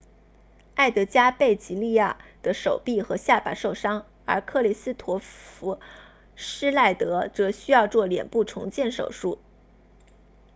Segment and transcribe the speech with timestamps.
[0.77, 5.79] 埃德加贝吉利亚 edgar veguilla 的手臂和下巴受伤而克里斯托弗
[6.35, 9.37] 施耐德 kristoffer schneider 则需要做脸部重建手术